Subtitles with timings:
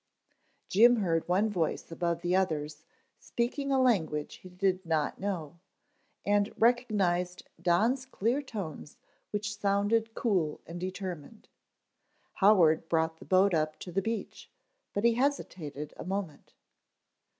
[0.67, 2.85] Jim heard one voice above the others,
[3.19, 5.59] speaking a language he did not know,
[6.25, 8.97] and recognized Don's clear tones
[9.29, 11.49] which sounded cool and determined.
[12.37, 14.49] Howard brought the boat up to the beach,
[14.91, 16.55] but he hesitated a moment.